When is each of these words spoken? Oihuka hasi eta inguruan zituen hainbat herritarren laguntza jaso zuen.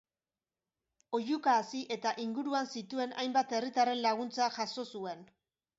Oihuka 1.17 1.51
hasi 1.57 1.81
eta 1.97 2.15
inguruan 2.25 2.73
zituen 2.79 3.17
hainbat 3.25 3.57
herritarren 3.59 4.05
laguntza 4.09 4.53
jaso 4.59 4.93
zuen. 4.97 5.29